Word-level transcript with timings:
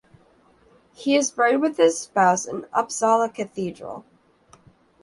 He 0.93 1.15
is 1.15 1.29
buried 1.29 1.57
with 1.57 1.77
his 1.77 1.99
spouse 1.99 2.47
in 2.47 2.63
Uppsala 2.73 3.31
Cathedral. 3.31 4.03